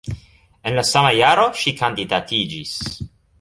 En 0.69 0.77
la 0.77 0.83
sama 0.91 1.11
jaro 1.17 1.43
ŝi 1.65 1.75
kandidatiĝis. 1.83 2.73